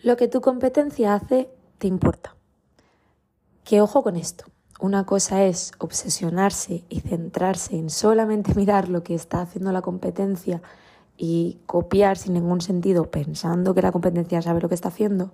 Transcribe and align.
Lo 0.00 0.16
que 0.16 0.28
tu 0.28 0.40
competencia 0.40 1.14
hace 1.14 1.50
te 1.78 1.88
importa. 1.88 2.36
Que 3.64 3.80
ojo 3.80 4.04
con 4.04 4.14
esto. 4.14 4.44
Una 4.80 5.04
cosa 5.04 5.42
es 5.44 5.72
obsesionarse 5.78 6.84
y 6.88 7.00
centrarse 7.00 7.76
en 7.76 7.90
solamente 7.90 8.54
mirar 8.56 8.88
lo 8.88 9.02
que 9.02 9.16
está 9.16 9.40
haciendo 9.40 9.72
la 9.72 9.82
competencia 9.82 10.62
y 11.16 11.58
copiar 11.66 12.16
sin 12.16 12.34
ningún 12.34 12.60
sentido 12.60 13.10
pensando 13.10 13.74
que 13.74 13.82
la 13.82 13.90
competencia 13.90 14.40
sabe 14.40 14.60
lo 14.60 14.68
que 14.68 14.76
está 14.76 14.86
haciendo. 14.86 15.32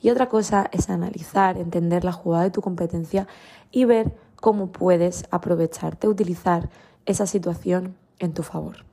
Y 0.00 0.10
otra 0.10 0.28
cosa 0.28 0.68
es 0.70 0.90
analizar, 0.90 1.58
entender 1.58 2.04
la 2.04 2.12
jugada 2.12 2.44
de 2.44 2.50
tu 2.52 2.62
competencia 2.62 3.26
y 3.72 3.84
ver 3.84 4.14
cómo 4.36 4.70
puedes 4.70 5.24
aprovecharte, 5.32 6.06
utilizar 6.06 6.70
esa 7.04 7.26
situación 7.26 7.96
en 8.20 8.32
tu 8.32 8.44
favor. 8.44 8.84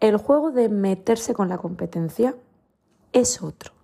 El 0.00 0.16
juego 0.16 0.50
de 0.50 0.70
meterse 0.70 1.34
con 1.34 1.50
la 1.50 1.58
competencia 1.58 2.34
es 3.12 3.42
otro. 3.42 3.79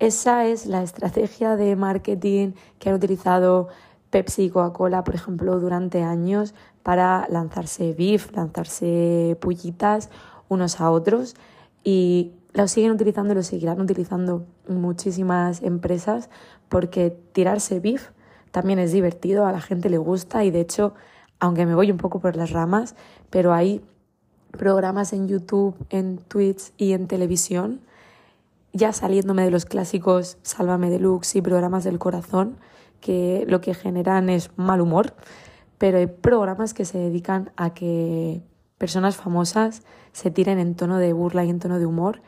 Esa 0.00 0.46
es 0.46 0.64
la 0.64 0.82
estrategia 0.82 1.56
de 1.56 1.76
marketing 1.76 2.52
que 2.78 2.88
han 2.88 2.94
utilizado 2.94 3.68
Pepsi 4.08 4.44
y 4.44 4.50
Coca-Cola, 4.50 5.04
por 5.04 5.14
ejemplo, 5.14 5.60
durante 5.60 6.02
años 6.02 6.54
para 6.82 7.26
lanzarse 7.28 7.92
beef, 7.92 8.32
lanzarse 8.32 9.36
pullitas 9.42 10.08
unos 10.48 10.80
a 10.80 10.90
otros 10.90 11.36
y 11.84 12.32
lo 12.54 12.66
siguen 12.66 12.92
utilizando 12.92 13.34
y 13.34 13.36
lo 13.36 13.42
seguirán 13.42 13.78
utilizando 13.78 14.46
muchísimas 14.66 15.62
empresas 15.62 16.30
porque 16.70 17.10
tirarse 17.32 17.78
beef 17.78 18.08
también 18.52 18.78
es 18.78 18.92
divertido, 18.92 19.44
a 19.44 19.52
la 19.52 19.60
gente 19.60 19.90
le 19.90 19.98
gusta 19.98 20.44
y 20.44 20.50
de 20.50 20.62
hecho, 20.62 20.94
aunque 21.40 21.66
me 21.66 21.74
voy 21.74 21.90
un 21.90 21.98
poco 21.98 22.20
por 22.20 22.36
las 22.36 22.52
ramas, 22.52 22.96
pero 23.28 23.52
hay 23.52 23.82
programas 24.52 25.12
en 25.12 25.28
YouTube, 25.28 25.76
en 25.90 26.16
Twitch 26.16 26.72
y 26.78 26.94
en 26.94 27.06
televisión, 27.06 27.82
ya 28.72 28.92
saliéndome 28.92 29.44
de 29.44 29.50
los 29.50 29.64
clásicos 29.64 30.38
Sálvame 30.42 30.90
Deluxe 30.90 31.36
y 31.36 31.42
programas 31.42 31.84
del 31.84 31.98
corazón, 31.98 32.56
que 33.00 33.44
lo 33.48 33.60
que 33.60 33.74
generan 33.74 34.28
es 34.28 34.50
mal 34.56 34.80
humor, 34.80 35.14
pero 35.78 35.98
hay 35.98 36.06
programas 36.06 36.74
que 36.74 36.84
se 36.84 36.98
dedican 36.98 37.52
a 37.56 37.72
que 37.72 38.42
personas 38.78 39.16
famosas 39.16 39.82
se 40.12 40.30
tiren 40.30 40.58
en 40.58 40.74
tono 40.74 40.98
de 40.98 41.12
burla 41.12 41.44
y 41.44 41.50
en 41.50 41.58
tono 41.58 41.78
de 41.78 41.86
humor, 41.86 42.20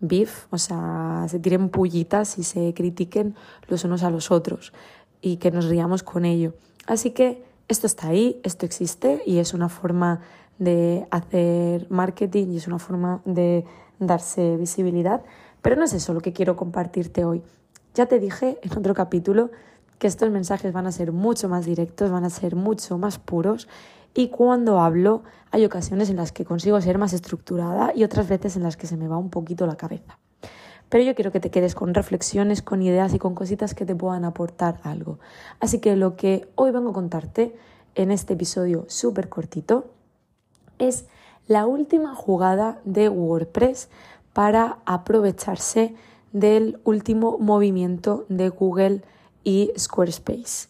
beef, 0.00 0.46
o 0.50 0.58
sea, 0.58 1.26
se 1.28 1.38
tiren 1.38 1.70
pullitas 1.70 2.38
y 2.38 2.44
se 2.44 2.72
critiquen 2.74 3.34
los 3.66 3.84
unos 3.84 4.02
a 4.02 4.10
los 4.10 4.30
otros 4.30 4.72
y 5.20 5.38
que 5.38 5.50
nos 5.50 5.66
riamos 5.66 6.02
con 6.02 6.24
ello. 6.24 6.54
Así 6.86 7.10
que 7.10 7.44
esto 7.68 7.86
está 7.86 8.08
ahí, 8.08 8.40
esto 8.44 8.64
existe 8.64 9.22
y 9.26 9.38
es 9.38 9.54
una 9.54 9.68
forma 9.68 10.20
de 10.58 11.06
hacer 11.10 11.86
marketing 11.90 12.52
y 12.52 12.56
es 12.56 12.66
una 12.66 12.78
forma 12.78 13.20
de 13.24 13.64
darse 13.98 14.56
visibilidad. 14.56 15.22
Pero 15.62 15.76
no 15.76 15.84
es 15.84 15.92
eso 15.92 16.14
lo 16.14 16.20
que 16.20 16.32
quiero 16.32 16.56
compartirte 16.56 17.24
hoy. 17.24 17.42
Ya 17.94 18.06
te 18.06 18.18
dije 18.18 18.58
en 18.62 18.78
otro 18.78 18.94
capítulo 18.94 19.50
que 19.98 20.06
estos 20.06 20.30
mensajes 20.30 20.72
van 20.72 20.86
a 20.86 20.92
ser 20.92 21.12
mucho 21.12 21.48
más 21.48 21.66
directos, 21.66 22.10
van 22.10 22.24
a 22.24 22.30
ser 22.30 22.54
mucho 22.54 22.98
más 22.98 23.18
puros 23.18 23.68
y 24.14 24.28
cuando 24.28 24.80
hablo 24.80 25.22
hay 25.50 25.64
ocasiones 25.64 26.10
en 26.10 26.16
las 26.16 26.32
que 26.32 26.44
consigo 26.44 26.80
ser 26.80 26.98
más 26.98 27.12
estructurada 27.12 27.92
y 27.94 28.04
otras 28.04 28.28
veces 28.28 28.56
en 28.56 28.62
las 28.62 28.76
que 28.76 28.86
se 28.86 28.96
me 28.96 29.08
va 29.08 29.16
un 29.16 29.30
poquito 29.30 29.66
la 29.66 29.76
cabeza. 29.76 30.18
Pero 30.88 31.04
yo 31.04 31.14
quiero 31.14 31.32
que 31.32 31.40
te 31.40 31.50
quedes 31.50 31.74
con 31.74 31.92
reflexiones, 31.92 32.62
con 32.62 32.80
ideas 32.80 33.12
y 33.12 33.18
con 33.18 33.34
cositas 33.34 33.74
que 33.74 33.84
te 33.84 33.94
puedan 33.94 34.24
aportar 34.24 34.80
algo. 34.82 35.18
Así 35.60 35.80
que 35.80 35.96
lo 35.96 36.16
que 36.16 36.48
hoy 36.54 36.70
vengo 36.70 36.90
a 36.90 36.94
contarte 36.94 37.54
en 37.94 38.10
este 38.10 38.34
episodio 38.34 38.86
súper 38.88 39.28
cortito 39.28 39.90
es 40.78 41.06
la 41.46 41.66
última 41.66 42.14
jugada 42.14 42.80
de 42.84 43.08
WordPress 43.08 43.88
para 44.38 44.78
aprovecharse 44.86 45.96
del 46.32 46.78
último 46.84 47.38
movimiento 47.38 48.24
de 48.28 48.50
Google 48.50 49.02
y 49.42 49.72
Squarespace. 49.76 50.68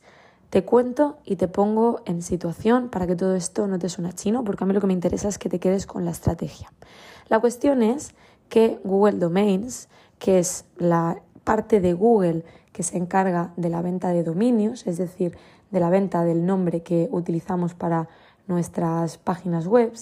Te 0.49 0.65
cuento 0.65 1.19
y 1.23 1.37
te 1.37 1.49
pongo 1.49 2.01
en 2.07 2.23
situación 2.23 2.89
para 2.89 3.07
que 3.07 3.15
todo 3.15 3.35
esto 3.35 3.67
no 3.67 3.79
te 3.79 3.91
suene 3.91 4.15
chino, 4.15 4.43
porque 4.43 4.65
a 4.65 4.67
mí 4.67 4.73
lo 4.73 4.81
que 4.81 4.87
me 4.87 4.95
interesa 4.95 5.29
es 5.29 5.37
que 5.37 5.51
te 5.51 5.61
quedes 5.61 5.85
con 5.85 6.07
la 6.07 6.13
estrategia. 6.13 6.73
La 7.29 7.41
cuestión 7.41 7.83
es 7.83 8.15
que 8.49 8.81
Google 8.85 9.19
Domains, 9.19 9.91
que 10.19 10.39
es 10.39 10.65
la 10.79 11.21
parte 11.45 11.83
de 11.83 11.93
Google 11.93 12.47
que 12.73 12.83
se 12.83 12.97
encarga 12.97 13.53
de 13.59 13.69
la 13.69 13.83
venta 13.83 14.09
de 14.09 14.25
dominios, 14.25 14.87
es 14.87 14.97
decir, 14.97 15.37
de 15.71 15.81
la 15.81 15.91
venta 15.91 16.25
del 16.25 16.47
nombre 16.47 16.83
que 16.83 17.11
utilizamos 17.13 17.75
para 17.75 18.09
nuestras 18.47 19.19
páginas 19.19 19.67
web, 19.67 19.93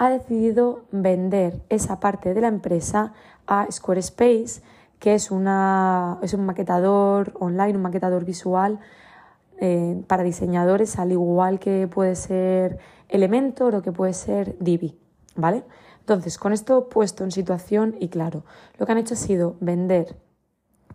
ha 0.00 0.08
decidido 0.08 0.86
vender 0.92 1.60
esa 1.68 2.00
parte 2.00 2.32
de 2.32 2.40
la 2.40 2.48
empresa 2.48 3.12
a 3.46 3.70
Squarespace, 3.70 4.62
que 4.98 5.12
es, 5.12 5.30
una, 5.30 6.18
es 6.22 6.32
un 6.32 6.46
maquetador 6.46 7.34
online, 7.38 7.76
un 7.76 7.82
maquetador 7.82 8.24
visual 8.24 8.80
eh, 9.58 10.02
para 10.06 10.22
diseñadores, 10.22 10.98
al 10.98 11.12
igual 11.12 11.58
que 11.58 11.86
puede 11.86 12.16
ser 12.16 12.78
Elementor 13.10 13.74
o 13.74 13.82
que 13.82 13.92
puede 13.92 14.14
ser 14.14 14.56
Divi, 14.58 14.98
¿vale? 15.36 15.64
Entonces, 15.98 16.38
con 16.38 16.54
esto 16.54 16.88
puesto 16.88 17.22
en 17.22 17.30
situación 17.30 17.94
y 18.00 18.08
claro, 18.08 18.44
lo 18.78 18.86
que 18.86 18.92
han 18.92 18.98
hecho 18.98 19.12
ha 19.12 19.18
sido 19.18 19.56
vender 19.60 20.16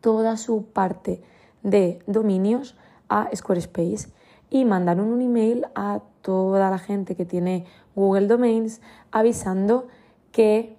toda 0.02 0.36
su 0.36 0.66
parte 0.66 1.22
de 1.62 2.00
dominios 2.08 2.76
a 3.08 3.30
Squarespace 3.36 4.10
y 4.50 4.66
mandaron 4.66 5.08
un 5.08 5.22
email 5.22 5.66
a 5.76 6.02
toda 6.22 6.70
la 6.70 6.78
gente 6.78 7.16
que 7.16 7.26
tiene 7.26 7.66
Google 7.96 8.28
Domains 8.28 8.82
avisando 9.12 9.88
que 10.32 10.78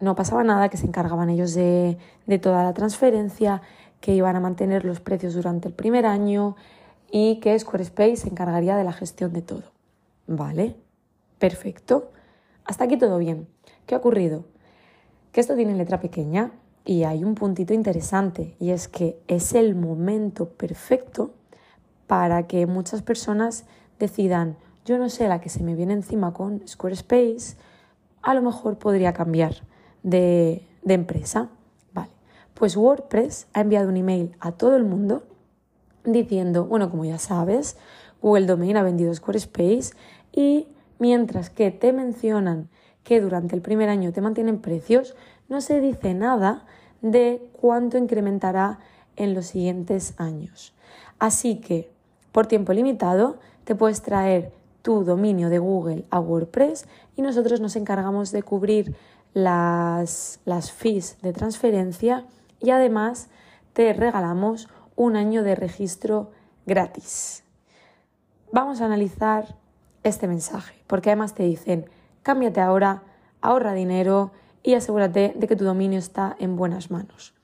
no 0.00 0.14
pasaba 0.14 0.44
nada, 0.44 0.68
que 0.68 0.76
se 0.76 0.86
encargaban 0.86 1.30
ellos 1.30 1.54
de, 1.54 1.98
de 2.26 2.38
toda 2.38 2.62
la 2.62 2.72
transferencia, 2.72 3.62
que 4.00 4.14
iban 4.14 4.36
a 4.36 4.40
mantener 4.40 4.84
los 4.84 5.00
precios 5.00 5.34
durante 5.34 5.68
el 5.68 5.74
primer 5.74 6.06
año, 6.06 6.56
y 7.10 7.36
que 7.40 7.58
Squarespace 7.58 8.16
se 8.16 8.28
encargaría 8.28 8.76
de 8.76 8.84
la 8.84 8.92
gestión 8.92 9.32
de 9.32 9.42
todo. 9.42 9.64
¿Vale? 10.26 10.76
Perfecto. 11.38 12.10
Hasta 12.64 12.84
aquí 12.84 12.98
todo 12.98 13.18
bien. 13.18 13.48
¿Qué 13.86 13.94
ha 13.94 13.98
ocurrido? 13.98 14.44
Que 15.32 15.40
esto 15.40 15.54
tiene 15.56 15.74
letra 15.74 16.00
pequeña 16.00 16.52
y 16.84 17.04
hay 17.04 17.24
un 17.24 17.34
puntito 17.34 17.72
interesante 17.72 18.56
y 18.58 18.70
es 18.70 18.88
que 18.88 19.20
es 19.26 19.54
el 19.54 19.74
momento 19.74 20.50
perfecto 20.50 21.34
para 22.08 22.48
que 22.48 22.66
muchas 22.66 23.02
personas 23.02 23.66
decidan, 24.00 24.56
yo 24.84 24.98
no 24.98 25.08
sé 25.08 25.28
la 25.28 25.40
que 25.40 25.50
se 25.50 25.62
me 25.62 25.76
viene 25.76 25.92
encima 25.92 26.32
con 26.32 26.66
Squarespace, 26.66 27.56
a 28.22 28.34
lo 28.34 28.42
mejor 28.42 28.78
podría 28.78 29.12
cambiar 29.12 29.54
de, 30.02 30.66
de 30.82 30.94
empresa. 30.94 31.50
Vale, 31.92 32.10
pues 32.54 32.76
WordPress 32.76 33.46
ha 33.52 33.60
enviado 33.60 33.88
un 33.88 33.96
email 33.96 34.34
a 34.40 34.50
todo 34.50 34.76
el 34.76 34.84
mundo 34.84 35.22
diciendo, 36.04 36.64
bueno, 36.64 36.90
como 36.90 37.04
ya 37.04 37.18
sabes, 37.18 37.76
Google 38.20 38.46
Domain 38.46 38.76
ha 38.76 38.82
vendido 38.82 39.14
Squarespace 39.14 39.92
y 40.32 40.66
mientras 40.98 41.50
que 41.50 41.70
te 41.70 41.92
mencionan 41.92 42.68
que 43.04 43.20
durante 43.20 43.54
el 43.54 43.62
primer 43.62 43.88
año 43.88 44.12
te 44.12 44.20
mantienen 44.20 44.60
precios, 44.60 45.14
no 45.48 45.60
se 45.60 45.80
dice 45.80 46.14
nada 46.14 46.66
de 47.02 47.48
cuánto 47.52 47.96
incrementará 47.96 48.78
en 49.16 49.34
los 49.34 49.46
siguientes 49.46 50.14
años. 50.18 50.74
Así 51.18 51.60
que, 51.60 51.90
por 52.38 52.46
tiempo 52.46 52.72
limitado, 52.72 53.40
te 53.64 53.74
puedes 53.74 54.00
traer 54.00 54.52
tu 54.82 55.02
dominio 55.02 55.48
de 55.48 55.58
Google 55.58 56.04
a 56.08 56.20
WordPress 56.20 56.86
y 57.16 57.22
nosotros 57.22 57.60
nos 57.60 57.74
encargamos 57.74 58.30
de 58.30 58.44
cubrir 58.44 58.94
las, 59.34 60.38
las 60.44 60.70
fees 60.70 61.20
de 61.20 61.32
transferencia 61.32 62.26
y 62.60 62.70
además 62.70 63.28
te 63.72 63.92
regalamos 63.92 64.68
un 64.94 65.16
año 65.16 65.42
de 65.42 65.56
registro 65.56 66.30
gratis. 66.64 67.42
Vamos 68.52 68.80
a 68.82 68.84
analizar 68.84 69.56
este 70.04 70.28
mensaje, 70.28 70.76
porque 70.86 71.10
además 71.10 71.34
te 71.34 71.42
dicen, 71.42 71.86
cámbiate 72.22 72.60
ahora, 72.60 73.02
ahorra 73.40 73.72
dinero 73.72 74.30
y 74.62 74.74
asegúrate 74.74 75.34
de 75.34 75.48
que 75.48 75.56
tu 75.56 75.64
dominio 75.64 75.98
está 75.98 76.36
en 76.38 76.54
buenas 76.54 76.92
manos. 76.92 77.34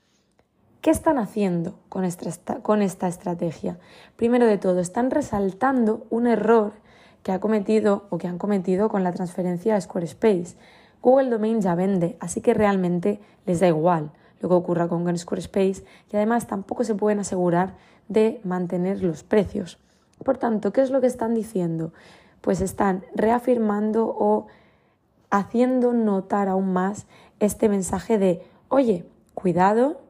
¿Qué 0.85 0.91
están 0.91 1.17
haciendo 1.17 1.79
con 1.89 2.03
esta, 2.03 3.07
estrategia? 3.07 3.79
Primero 4.17 4.45
de 4.45 4.59
todo, 4.59 4.79
están 4.79 5.09
resaltando 5.09 6.05
un 6.11 6.27
error 6.27 6.73
que 7.23 7.31
ha 7.31 7.39
cometido 7.39 8.05
o 8.11 8.19
que 8.19 8.27
han 8.27 8.37
cometido 8.37 8.87
con 8.87 9.03
la 9.03 9.11
transferencia 9.11 9.75
a 9.75 9.81
Squarespace. 9.81 10.55
Google 11.01 11.31
Domain 11.31 11.59
ya 11.59 11.73
vende, 11.73 12.17
así 12.19 12.39
que 12.39 12.53
realmente 12.53 13.19
les 13.47 13.61
da 13.61 13.67
igual 13.67 14.11
lo 14.41 14.49
que 14.49 14.53
ocurra 14.53 14.87
con 14.87 15.17
Squarespace 15.17 15.83
y 16.13 16.17
además 16.17 16.45
tampoco 16.45 16.83
se 16.83 16.93
pueden 16.93 17.17
asegurar 17.17 17.73
de 18.07 18.39
mantener 18.43 19.01
los 19.01 19.23
precios. 19.23 19.79
Por 20.23 20.37
tanto, 20.37 20.71
¿qué 20.71 20.81
es 20.81 20.91
lo 20.91 21.01
que 21.01 21.07
están 21.07 21.33
diciendo? 21.33 21.93
Pues 22.41 22.61
están 22.61 23.03
reafirmando 23.15 24.05
o 24.05 24.45
haciendo 25.31 25.93
notar 25.93 26.47
aún 26.47 26.73
más 26.73 27.07
este 27.39 27.69
mensaje 27.69 28.19
de, 28.19 28.43
oye, 28.69 29.03
cuidado, 29.33 30.04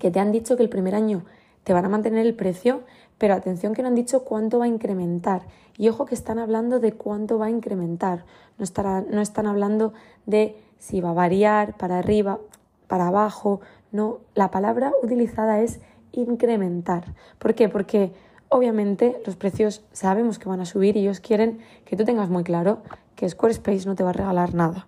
que 0.00 0.10
te 0.10 0.20
han 0.20 0.32
dicho 0.32 0.56
que 0.56 0.62
el 0.62 0.68
primer 0.68 0.94
año 0.94 1.24
te 1.64 1.72
van 1.72 1.84
a 1.84 1.88
mantener 1.88 2.24
el 2.24 2.34
precio, 2.34 2.82
pero 3.18 3.34
atención 3.34 3.74
que 3.74 3.82
no 3.82 3.88
han 3.88 3.94
dicho 3.94 4.24
cuánto 4.24 4.58
va 4.58 4.66
a 4.66 4.68
incrementar. 4.68 5.42
Y 5.78 5.88
ojo 5.88 6.06
que 6.06 6.14
están 6.14 6.38
hablando 6.38 6.80
de 6.80 6.92
cuánto 6.92 7.38
va 7.38 7.46
a 7.46 7.50
incrementar, 7.50 8.24
no, 8.58 9.20
están 9.20 9.46
hablando 9.46 9.92
de 10.24 10.56
si 10.78 11.00
va 11.00 11.10
a 11.10 11.14
variar 11.14 11.76
para 11.76 11.98
arriba 11.98 12.38
para 12.86 13.08
abajo, 13.08 13.60
No, 13.92 14.20
la 14.34 14.50
palabra 14.50 14.92
utilizada 15.02 15.60
es 15.60 15.80
incrementar. 16.12 17.14
¿Por 17.38 17.54
qué? 17.54 17.68
Porque 17.68 18.12
obviamente 18.48 19.20
los 19.24 19.36
precios 19.36 19.84
sabemos 19.92 20.38
que 20.38 20.48
van 20.48 20.60
a 20.60 20.66
subir 20.66 20.96
y 20.96 21.00
ellos 21.00 21.20
quieren 21.20 21.58
que 21.84 21.96
tú 21.96 22.04
tengas 22.04 22.28
muy 22.28 22.44
claro 22.44 22.82
que 23.14 23.28
Squarespace 23.28 23.86
no 23.86 23.94
te 23.94 24.04
va 24.04 24.10
a 24.10 24.12
regalar 24.12 24.54
nada, 24.54 24.86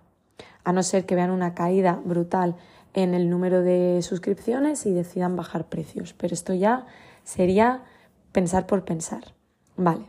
a 0.63 0.73
no 0.73 0.83
ser 0.83 1.05
que 1.05 1.15
vean 1.15 1.31
una 1.31 1.55
caída 1.55 1.99
brutal 2.03 2.55
en 2.93 3.13
el 3.13 3.29
número 3.29 3.61
de 3.61 4.01
suscripciones 4.01 4.85
y 4.85 4.93
decidan 4.93 5.35
bajar 5.35 5.67
precios. 5.69 6.13
Pero 6.13 6.33
esto 6.33 6.53
ya 6.53 6.85
sería 7.23 7.83
pensar 8.31 8.67
por 8.67 8.83
pensar. 8.85 9.23
Vale. 9.77 10.05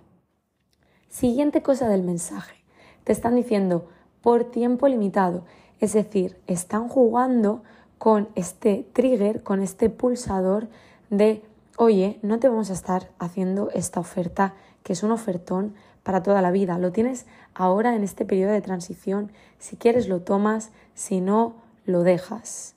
Siguiente 1.08 1.62
cosa 1.62 1.88
del 1.88 2.02
mensaje. 2.02 2.56
Te 3.04 3.12
están 3.12 3.34
diciendo 3.34 3.88
por 4.22 4.44
tiempo 4.44 4.88
limitado. 4.88 5.44
Es 5.80 5.92
decir, 5.92 6.38
están 6.46 6.88
jugando 6.88 7.62
con 7.98 8.28
este 8.34 8.86
trigger, 8.92 9.42
con 9.42 9.60
este 9.60 9.90
pulsador 9.90 10.68
de, 11.10 11.42
oye, 11.76 12.18
no 12.22 12.38
te 12.38 12.48
vamos 12.48 12.70
a 12.70 12.74
estar 12.74 13.10
haciendo 13.18 13.70
esta 13.72 14.00
oferta, 14.00 14.54
que 14.82 14.92
es 14.92 15.02
un 15.02 15.10
ofertón 15.10 15.74
para 16.02 16.22
toda 16.22 16.42
la 16.42 16.50
vida. 16.50 16.78
Lo 16.78 16.92
tienes 16.92 17.26
ahora 17.54 17.94
en 17.94 18.02
este 18.02 18.24
periodo 18.24 18.52
de 18.52 18.62
transición. 18.62 19.32
Si 19.58 19.76
quieres 19.76 20.08
lo 20.08 20.20
tomas, 20.20 20.70
si 20.94 21.20
no, 21.20 21.54
lo 21.90 22.02
dejas. 22.02 22.74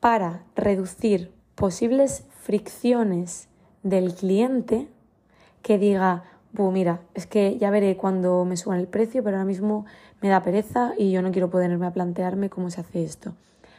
Para 0.00 0.44
reducir 0.54 1.32
posibles 1.54 2.24
fricciones 2.42 3.48
del 3.82 4.14
cliente 4.14 4.88
que 5.62 5.78
diga, 5.78 6.24
mira, 6.58 7.00
es 7.14 7.26
que 7.26 7.58
ya 7.58 7.70
veré 7.70 7.96
cuando 7.96 8.44
me 8.44 8.56
suban 8.56 8.80
el 8.80 8.88
precio, 8.88 9.22
pero 9.22 9.36
ahora 9.36 9.46
mismo 9.46 9.84
me 10.22 10.28
da 10.28 10.42
pereza 10.42 10.92
y 10.96 11.10
yo 11.10 11.22
no 11.22 11.32
quiero 11.32 11.50
ponerme 11.50 11.86
a 11.86 11.92
plantearme 11.92 12.50
cómo 12.50 12.70
se 12.70 12.80
hace 12.80 13.04
esto. 13.04 13.34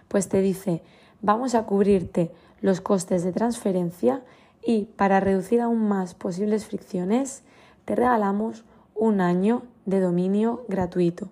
Pues 0.07 0.29
te 0.29 0.41
dice, 0.41 0.81
vamos 1.21 1.55
a 1.55 1.63
cubrirte 1.63 2.31
los 2.61 2.81
costes 2.81 3.23
de 3.23 3.31
transferencia 3.31 4.21
y 4.63 4.85
para 4.95 5.19
reducir 5.19 5.61
aún 5.61 5.87
más 5.87 6.13
posibles 6.13 6.65
fricciones, 6.65 7.43
te 7.85 7.95
regalamos 7.95 8.65
un 8.95 9.21
año 9.21 9.63
de 9.85 9.99
dominio 9.99 10.65
gratuito. 10.67 11.29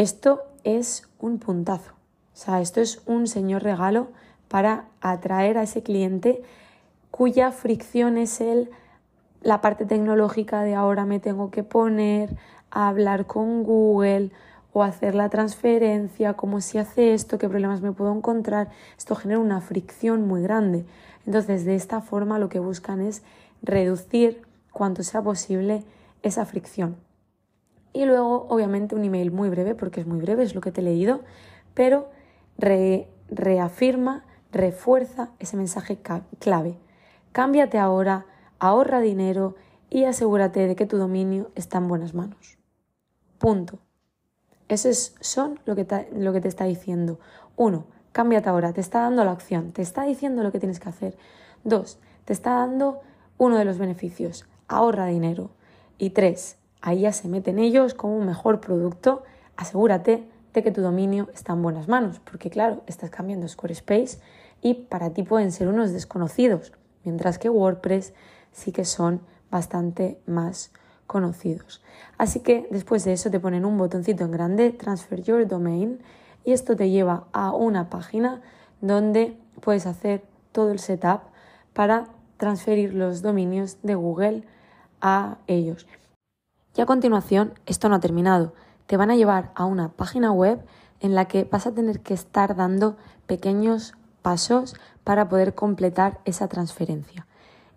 Esto 0.00 0.44
es 0.64 1.06
un 1.18 1.38
puntazo. 1.38 1.92
O 2.32 2.36
sea, 2.36 2.62
esto 2.62 2.80
es 2.80 3.02
un 3.04 3.26
señor 3.26 3.62
regalo 3.62 4.08
para 4.48 4.86
atraer 5.02 5.58
a 5.58 5.64
ese 5.64 5.82
cliente 5.82 6.42
cuya 7.10 7.52
fricción 7.52 8.16
es 8.16 8.40
el 8.40 8.70
la 9.42 9.60
parte 9.60 9.84
tecnológica 9.84 10.62
de 10.62 10.74
ahora 10.74 11.04
me 11.04 11.20
tengo 11.20 11.50
que 11.50 11.64
poner 11.64 12.34
a 12.70 12.88
hablar 12.88 13.26
con 13.26 13.62
Google 13.62 14.30
o 14.72 14.82
hacer 14.82 15.14
la 15.14 15.28
transferencia, 15.28 16.32
cómo 16.32 16.62
se 16.62 16.78
hace 16.78 17.12
esto, 17.12 17.36
qué 17.36 17.50
problemas 17.50 17.82
me 17.82 17.92
puedo 17.92 18.16
encontrar. 18.16 18.70
Esto 18.96 19.16
genera 19.16 19.38
una 19.38 19.60
fricción 19.60 20.26
muy 20.26 20.40
grande. 20.40 20.86
Entonces, 21.26 21.66
de 21.66 21.74
esta 21.74 22.00
forma 22.00 22.38
lo 22.38 22.48
que 22.48 22.58
buscan 22.58 23.02
es 23.02 23.22
reducir 23.60 24.40
cuanto 24.72 25.02
sea 25.02 25.20
posible 25.20 25.84
esa 26.22 26.46
fricción. 26.46 26.96
Y 27.92 28.04
luego, 28.04 28.46
obviamente, 28.48 28.94
un 28.94 29.04
email 29.04 29.30
muy 29.30 29.48
breve, 29.48 29.74
porque 29.74 30.00
es 30.00 30.06
muy 30.06 30.18
breve, 30.20 30.42
es 30.44 30.54
lo 30.54 30.60
que 30.60 30.72
te 30.72 30.80
he 30.80 30.84
leído, 30.84 31.22
pero 31.74 32.08
reafirma, 32.56 34.24
refuerza 34.52 35.30
ese 35.38 35.56
mensaje 35.56 35.98
clave. 36.38 36.78
Cámbiate 37.32 37.78
ahora, 37.78 38.26
ahorra 38.58 39.00
dinero 39.00 39.56
y 39.88 40.04
asegúrate 40.04 40.66
de 40.66 40.76
que 40.76 40.86
tu 40.86 40.98
dominio 40.98 41.50
está 41.54 41.78
en 41.78 41.88
buenas 41.88 42.14
manos. 42.14 42.58
Punto. 43.38 43.78
Eso 44.68 44.88
es, 44.88 45.16
son 45.20 45.58
lo 45.64 45.74
que, 45.74 45.84
te, 45.84 46.08
lo 46.12 46.32
que 46.32 46.40
te 46.40 46.48
está 46.48 46.64
diciendo. 46.64 47.18
Uno, 47.56 47.86
cámbiate 48.12 48.48
ahora, 48.48 48.72
te 48.72 48.80
está 48.80 49.00
dando 49.00 49.24
la 49.24 49.32
opción, 49.32 49.72
te 49.72 49.82
está 49.82 50.04
diciendo 50.04 50.44
lo 50.44 50.52
que 50.52 50.60
tienes 50.60 50.78
que 50.78 50.88
hacer. 50.88 51.16
Dos, 51.64 51.98
te 52.24 52.32
está 52.32 52.50
dando 52.50 53.00
uno 53.36 53.56
de 53.56 53.64
los 53.64 53.78
beneficios, 53.78 54.46
ahorra 54.68 55.06
dinero. 55.06 55.50
Y 55.98 56.10
tres, 56.10 56.59
ahí 56.82 57.00
ya 57.00 57.12
se 57.12 57.28
meten 57.28 57.58
ellos 57.58 57.94
como 57.94 58.16
un 58.16 58.26
mejor 58.26 58.60
producto, 58.60 59.22
asegúrate 59.56 60.28
de 60.52 60.62
que 60.62 60.72
tu 60.72 60.80
dominio 60.80 61.28
está 61.34 61.52
en 61.52 61.62
buenas 61.62 61.88
manos, 61.88 62.20
porque 62.20 62.50
claro, 62.50 62.82
estás 62.86 63.10
cambiando 63.10 63.48
Squarespace 63.48 64.18
y 64.62 64.74
para 64.74 65.10
ti 65.10 65.22
pueden 65.22 65.52
ser 65.52 65.68
unos 65.68 65.92
desconocidos, 65.92 66.72
mientras 67.04 67.38
que 67.38 67.48
WordPress 67.48 68.14
sí 68.52 68.72
que 68.72 68.84
son 68.84 69.20
bastante 69.50 70.20
más 70.26 70.72
conocidos. 71.06 71.82
Así 72.18 72.40
que 72.40 72.68
después 72.70 73.04
de 73.04 73.12
eso 73.12 73.30
te 73.30 73.40
ponen 73.40 73.64
un 73.64 73.78
botoncito 73.78 74.24
en 74.24 74.30
grande, 74.30 74.70
Transfer 74.70 75.22
Your 75.22 75.46
Domain, 75.46 76.00
y 76.44 76.52
esto 76.52 76.76
te 76.76 76.90
lleva 76.90 77.26
a 77.32 77.52
una 77.52 77.90
página 77.90 78.40
donde 78.80 79.36
puedes 79.60 79.86
hacer 79.86 80.22
todo 80.52 80.70
el 80.70 80.78
setup 80.78 81.20
para 81.72 82.08
transferir 82.36 82.94
los 82.94 83.22
dominios 83.22 83.78
de 83.82 83.94
Google 83.94 84.44
a 85.00 85.38
ellos. 85.46 85.86
Y 86.76 86.80
a 86.80 86.86
continuación, 86.86 87.54
esto 87.66 87.88
no 87.88 87.96
ha 87.96 88.00
terminado. 88.00 88.54
Te 88.86 88.96
van 88.96 89.10
a 89.10 89.16
llevar 89.16 89.50
a 89.54 89.64
una 89.64 89.88
página 89.90 90.32
web 90.32 90.64
en 91.00 91.14
la 91.14 91.26
que 91.26 91.44
vas 91.44 91.66
a 91.66 91.72
tener 91.72 92.00
que 92.00 92.14
estar 92.14 92.54
dando 92.54 92.96
pequeños 93.26 93.94
pasos 94.22 94.74
para 95.04 95.28
poder 95.28 95.54
completar 95.54 96.20
esa 96.24 96.48
transferencia. 96.48 97.26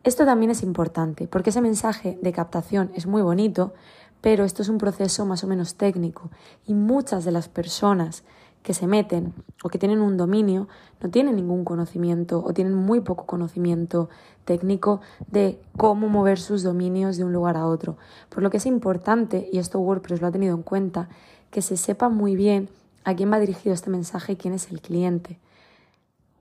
Esto 0.03 0.25
también 0.25 0.51
es 0.51 0.63
importante 0.63 1.27
porque 1.27 1.49
ese 1.49 1.61
mensaje 1.61 2.19
de 2.21 2.33
captación 2.33 2.91
es 2.93 3.07
muy 3.07 3.21
bonito, 3.21 3.73
pero 4.21 4.43
esto 4.43 4.61
es 4.61 4.69
un 4.69 4.77
proceso 4.77 5.25
más 5.25 5.43
o 5.43 5.47
menos 5.47 5.75
técnico 5.75 6.29
y 6.65 6.73
muchas 6.73 7.23
de 7.25 7.31
las 7.31 7.47
personas 7.47 8.23
que 8.63 8.73
se 8.73 8.87
meten 8.87 9.33
o 9.61 9.69
que 9.69 9.77
tienen 9.77 10.01
un 10.01 10.17
dominio 10.17 10.67
no 11.01 11.09
tienen 11.09 11.35
ningún 11.35 11.65
conocimiento 11.65 12.41
o 12.43 12.53
tienen 12.53 12.73
muy 12.73 13.01
poco 13.01 13.25
conocimiento 13.25 14.09
técnico 14.45 15.01
de 15.27 15.61
cómo 15.77 16.07
mover 16.07 16.39
sus 16.39 16.63
dominios 16.63 17.17
de 17.17 17.25
un 17.25 17.33
lugar 17.33 17.57
a 17.57 17.67
otro. 17.67 17.97
Por 18.29 18.41
lo 18.41 18.49
que 18.49 18.57
es 18.57 18.65
importante, 18.65 19.49
y 19.51 19.59
esto 19.59 19.79
WordPress 19.79 20.21
lo 20.21 20.27
ha 20.27 20.31
tenido 20.31 20.55
en 20.55 20.63
cuenta, 20.63 21.09
que 21.51 21.61
se 21.61 21.77
sepa 21.77 22.09
muy 22.09 22.35
bien 22.35 22.69
a 23.03 23.15
quién 23.15 23.31
va 23.31 23.39
dirigido 23.39 23.73
este 23.73 23.89
mensaje 23.89 24.33
y 24.33 24.35
quién 24.37 24.53
es 24.53 24.71
el 24.71 24.81
cliente. 24.81 25.39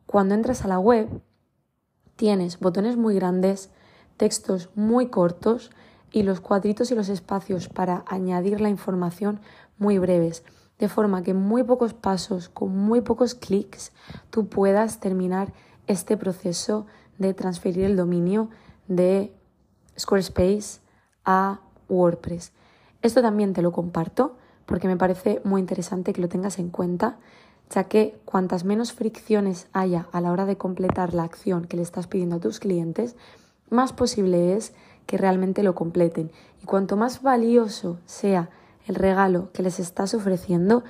Cuando 0.07 0.35
entras 0.35 0.65
a 0.65 0.69
la 0.69 0.79
web, 0.79 1.09
tienes 2.17 2.61
botones 2.61 2.97
muy 2.97 3.17
grandes, 3.17 3.71
textos 4.17 4.71
muy 4.77 5.09
cortos 5.09 5.71
y 6.13 6.23
los 6.23 6.41
cuadritos 6.41 6.91
y 6.93 6.95
los 6.95 7.09
espacios 7.09 7.69
para 7.69 8.05
añadir 8.07 8.61
la 8.61 8.69
información 8.69 9.41
muy 9.79 9.99
breves, 9.99 10.45
de 10.83 10.89
forma 10.89 11.23
que 11.23 11.31
en 11.31 11.37
muy 11.37 11.63
pocos 11.63 11.95
pasos, 11.95 12.49
con 12.49 12.77
muy 12.77 13.03
pocos 13.03 13.37
clics, 13.37 13.93
tú 14.31 14.49
puedas 14.49 14.99
terminar 14.99 15.53
este 15.87 16.17
proceso 16.17 16.87
de 17.19 17.35
transferir 17.35 17.85
el 17.85 17.97
dominio 17.97 18.49
de 18.89 19.33
Squarespace 19.97 20.81
a 21.25 21.61
WordPress. 21.89 22.51
Esto 23.01 23.23
también 23.23 23.53
te 23.53 23.63
lo 23.63 23.71
comparto 23.71 24.35
porque 24.67 24.89
me 24.89 24.97
parece 24.97 25.41
muy 25.45 25.61
interesante 25.61 26.13
que 26.13 26.21
lo 26.21 26.29
tengas 26.29 26.59
en 26.59 26.71
cuenta 26.71 27.21
ya 27.71 27.85
que 27.85 28.21
cuantas 28.25 28.65
menos 28.65 28.93
fricciones 28.93 29.69
haya 29.73 30.09
a 30.11 30.21
la 30.21 30.33
hora 30.33 30.47
de 30.47 30.57
completar 30.57 31.15
la 31.15 31.23
acción 31.23 31.67
que 31.67 31.77
le 31.77 31.85
estás 31.85 32.09
pidiendo 32.09 32.37
a 32.37 32.41
tus 32.41 32.59
clientes, 32.59 33.15
más 33.71 33.93
posible 33.93 34.57
es 34.57 34.75
que 35.07 35.17
realmente 35.17 35.63
lo 35.63 35.77
completen. 35.77 36.33
Y 36.61 36.67
cuanto 36.67 36.97
más 36.97 37.23
valioso 37.23 38.01
sea 38.05 38.51
el 38.87 38.95
regalo 38.95 39.51
que 39.53 39.63
les 39.63 39.79
estás 39.81 40.15
ofreciendo, 40.15 40.85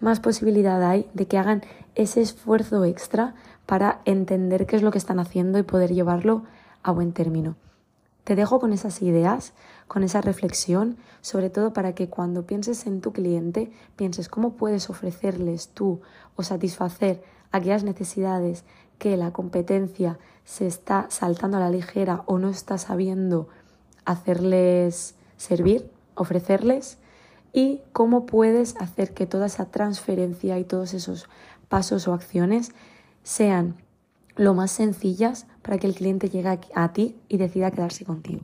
más 0.00 0.20
posibilidad 0.20 0.82
hay 0.82 1.08
de 1.14 1.26
que 1.26 1.38
hagan 1.38 1.62
ese 1.94 2.20
esfuerzo 2.20 2.84
extra 2.84 3.34
para 3.66 4.00
entender 4.04 4.66
qué 4.66 4.76
es 4.76 4.82
lo 4.82 4.90
que 4.90 4.98
están 4.98 5.20
haciendo 5.20 5.58
y 5.58 5.62
poder 5.62 5.92
llevarlo 5.92 6.42
a 6.82 6.90
buen 6.90 7.12
término. 7.12 7.56
Te 8.24 8.36
dejo 8.36 8.60
con 8.60 8.72
esas 8.72 9.02
ideas, 9.02 9.52
con 9.88 10.04
esa 10.04 10.20
reflexión, 10.20 10.96
sobre 11.20 11.50
todo 11.50 11.72
para 11.72 11.94
que 11.94 12.08
cuando 12.08 12.46
pienses 12.46 12.86
en 12.86 13.00
tu 13.00 13.12
cliente, 13.12 13.72
pienses 13.96 14.28
cómo 14.28 14.52
puedes 14.52 14.90
ofrecerles 14.90 15.68
tú 15.68 16.00
o 16.36 16.42
satisfacer 16.42 17.22
aquellas 17.50 17.82
necesidades 17.82 18.64
que 18.98 19.16
la 19.16 19.32
competencia 19.32 20.18
se 20.44 20.66
está 20.66 21.06
saltando 21.10 21.56
a 21.56 21.60
la 21.60 21.70
ligera 21.70 22.22
o 22.26 22.38
no 22.38 22.48
está 22.48 22.78
sabiendo 22.78 23.48
hacerles 24.04 25.16
servir, 25.36 25.90
ofrecerles, 26.14 26.98
y 27.52 27.80
cómo 27.92 28.26
puedes 28.26 28.76
hacer 28.80 29.12
que 29.12 29.26
toda 29.26 29.46
esa 29.46 29.66
transferencia 29.66 30.58
y 30.58 30.64
todos 30.64 30.94
esos 30.94 31.28
pasos 31.68 32.08
o 32.08 32.14
acciones 32.14 32.72
sean 33.22 33.76
lo 34.36 34.54
más 34.54 34.70
sencillas 34.70 35.46
para 35.62 35.78
que 35.78 35.86
el 35.86 35.94
cliente 35.94 36.28
llegue 36.28 36.58
a 36.74 36.92
ti 36.92 37.16
y 37.28 37.36
decida 37.36 37.70
quedarse 37.70 38.04
contigo. 38.04 38.42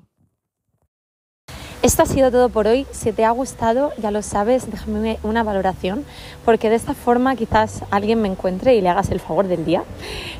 Esto 1.80 2.02
ha 2.02 2.06
sido 2.06 2.32
todo 2.32 2.48
por 2.48 2.66
hoy. 2.66 2.86
Si 2.90 3.12
te 3.12 3.24
ha 3.24 3.30
gustado, 3.30 3.92
ya 4.02 4.10
lo 4.10 4.20
sabes, 4.22 4.68
déjame 4.68 5.18
una 5.22 5.44
valoración, 5.44 6.04
porque 6.44 6.70
de 6.70 6.74
esta 6.74 6.92
forma 6.92 7.36
quizás 7.36 7.84
alguien 7.92 8.20
me 8.20 8.28
encuentre 8.28 8.74
y 8.74 8.80
le 8.80 8.88
hagas 8.88 9.10
el 9.12 9.20
favor 9.20 9.46
del 9.46 9.64
día. 9.64 9.84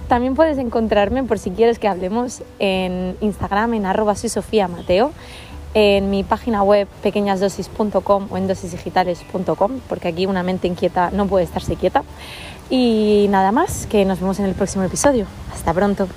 También 0.09 0.35
puedes 0.35 0.59
encontrarme, 0.59 1.23
por 1.23 1.39
si 1.39 1.51
quieres 1.51 1.79
que 1.79 1.87
hablemos, 1.87 2.43
en 2.59 3.17
Instagram, 3.21 3.75
en 3.75 3.87
arroba 3.87 4.17
soy 4.17 4.31
Sofía 4.31 4.67
Mateo. 4.67 5.13
En 5.79 6.11
mi 6.11 6.25
página 6.25 6.65
web 6.65 6.89
pequeñasdosis.com 7.03 8.27
o 8.31 8.37
en 8.37 8.49
dosisdigitales.com, 8.49 9.81
porque 9.89 10.09
aquí 10.09 10.27
una 10.27 10.43
mente 10.43 10.67
inquieta 10.67 11.11
no 11.13 11.27
puede 11.27 11.45
estarse 11.45 11.77
quieta. 11.77 12.03
Y 12.69 13.27
nada 13.31 13.53
más, 13.53 13.87
que 13.87 14.05
nos 14.05 14.21
vemos 14.21 14.39
en 14.41 14.47
el 14.47 14.55
próximo 14.55 14.83
episodio. 14.85 15.27
Hasta 15.53 15.73
pronto. 15.73 16.09